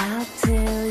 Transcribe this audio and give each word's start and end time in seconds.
I'll 0.00 0.24
tell 0.24 0.84
you. 0.84 0.87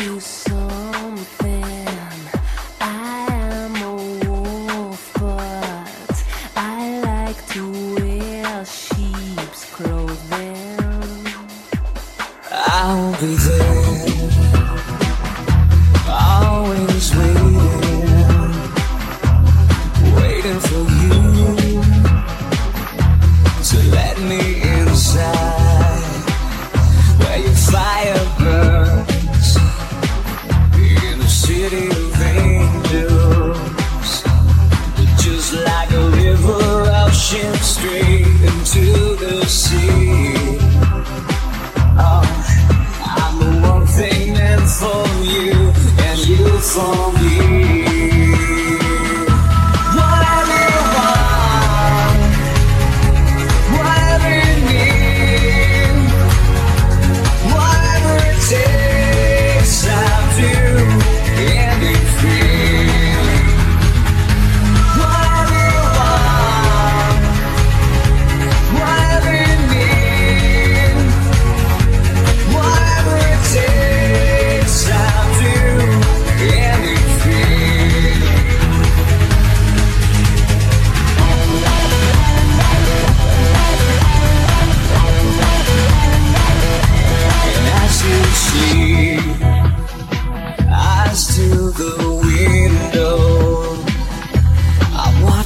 song 46.68 47.17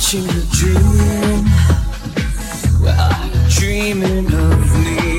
I'm 0.04 0.28
dream. 0.52 1.46
Well, 2.82 3.30
you're 3.34 3.50
dreaming 3.50 4.34
of 4.34 4.80
me. 4.84 5.11